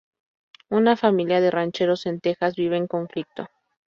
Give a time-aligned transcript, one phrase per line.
[0.71, 3.45] Una familia de rancheros en Texas vive en conflicto.